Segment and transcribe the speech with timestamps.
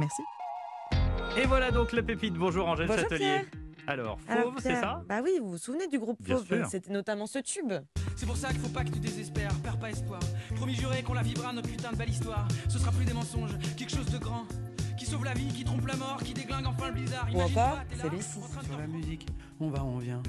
[0.00, 0.22] Merci.
[1.36, 2.32] Et voilà donc la pépite.
[2.34, 3.18] Bonjour Angèle Bonjour, Châtelier.
[3.18, 3.44] Pierre.
[3.86, 5.02] Alors, Alors, Fauve, c'est ça?
[5.06, 6.66] Bah oui, vous vous souvenez du groupe Bien Fauve sûr.
[6.70, 7.72] C'était notamment ce tube.
[8.16, 10.20] C'est pour ça qu'il faut pas que tu désespères, perds pas espoir.
[10.56, 12.48] Promis juré qu'on la vivra notre putain de belle histoire.
[12.68, 14.46] Ce sera plus des mensonges, quelque chose de grand.
[14.98, 17.26] Qui sauve la vie, qui trompe la mort, qui déglingue enfin le blizzard.
[17.34, 18.22] Ou encore, train de
[18.66, 19.26] Sur la musique,
[19.60, 20.22] on va, on vient,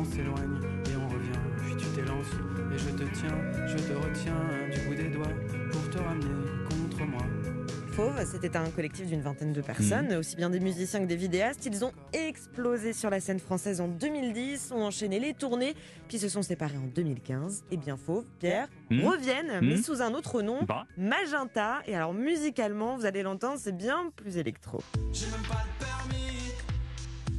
[0.00, 0.60] on s'éloigne
[0.90, 1.38] et on revient.
[1.58, 2.32] Puis tu t'élances
[2.72, 4.40] et je te tiens, je te retiens
[4.72, 5.34] du bout des doigts
[5.72, 7.63] pour te ramener contre moi.
[7.96, 10.18] Fauve, c'était un collectif d'une vingtaine de personnes, Mhm.
[10.18, 11.64] aussi bien des musiciens que des vidéastes.
[11.66, 15.74] Ils ont explosé sur la scène française en 2010, ont enchaîné les tournées,
[16.08, 17.62] puis se sont séparés en 2015.
[17.70, 19.04] Et bien Fauve, Pierre, Mhm.
[19.06, 19.82] reviennent, mais Mhm.
[19.82, 21.82] sous un autre nom, Bah, Magenta.
[21.86, 24.82] Et alors musicalement, vous allez l'entendre, c'est bien plus électro.
[25.12, 26.52] J'ai même pas le permis,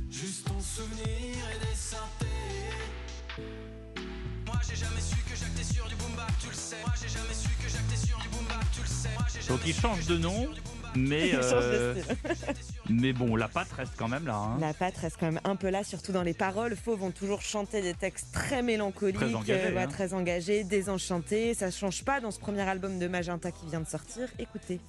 [0.10, 1.36] juste ton souvenir
[6.66, 6.76] sais.
[6.86, 9.10] Moi j'ai jamais su que j'actais sur du boom bap, tu le sais.
[9.18, 10.48] Moi, j'ai donc il change de nom,
[10.96, 12.16] mais, euh, style.
[12.90, 14.36] mais bon, la patte reste quand même là.
[14.36, 14.58] hein.
[14.60, 16.76] La patte reste quand même un peu là, surtout dans les paroles.
[16.76, 19.88] Fauve vont toujours chanter des textes très mélancoliques, Très engagés, ouais, hein.
[19.88, 21.54] très engagés, désenchantés.
[21.54, 24.28] Ça change pas dans ce premier album de Magenta qui vient de sortir.
[24.40, 24.80] Écoutez.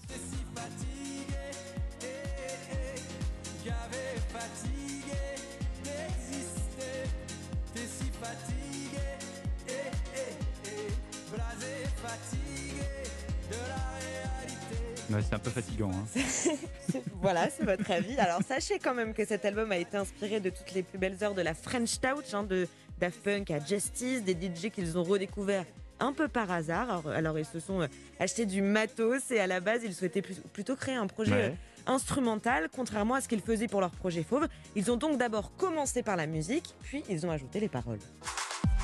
[15.09, 15.91] Ouais, c'est un peu fatigant.
[15.93, 16.21] hein.
[17.23, 18.17] voilà, c'est votre avis.
[18.19, 21.17] Alors sachez quand même que cet album a été inspiré de toutes les plus belles
[21.23, 22.67] heures de la French Touch, hein, de
[22.99, 25.65] Daft Punk à Justice, des DJ qu'ils ont redécouverts
[26.01, 26.91] un peu par hasard.
[26.91, 27.87] Alors, alors, ils se sont euh,
[28.19, 31.55] achetés du matos et à la base ils souhaitaient plus- plutôt créer un projet Ouais.
[31.55, 34.49] euh, instrumental, contrairement à ce qu'ils faisaient pour leur projet Fauve.
[34.75, 38.01] Ils ont donc d'abord commencé par la musique, puis ils ont ajouté les paroles.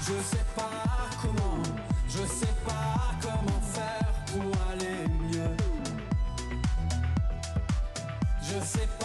[0.03, 0.70] Je sais pas
[1.20, 1.61] comment,
[2.09, 2.47] je sais
[8.53, 9.02] Je sais pas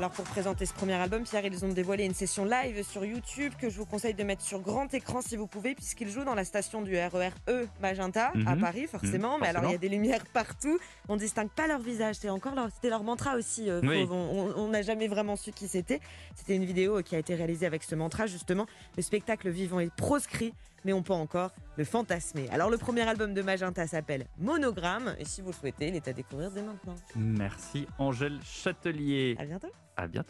[0.00, 3.52] Alors pour présenter ce premier album, Pierre, ils ont dévoilé une session live sur YouTube
[3.60, 6.34] que je vous conseille de mettre sur grand écran si vous pouvez, puisqu'ils jouent dans
[6.34, 8.60] la station du RER E Magenta à Mhm.
[8.62, 9.34] Paris, forcément.
[9.34, 10.78] Mhm, mais alors il y a des lumières partout.
[11.10, 12.14] On distingue pas leur visage.
[12.18, 13.68] C'est encore leur, c'était leur mantra aussi.
[13.68, 14.08] euh, Oui.
[14.10, 16.00] On n'a jamais vraiment su qui c'était.
[16.34, 18.64] C'était une vidéo qui a été réalisée avec ce mantra justement.
[18.96, 20.54] Le spectacle vivant est proscrit,
[20.86, 22.48] mais on peut encore le fantasmer.
[22.50, 26.08] Alors le premier album de Magenta s'appelle Monogramme, et si vous le souhaitez, il est
[26.08, 26.94] à découvrir dès maintenant.
[27.16, 29.36] Merci Angèle Châtelier.
[29.38, 29.68] À bientôt.
[30.00, 30.28] À bientôt.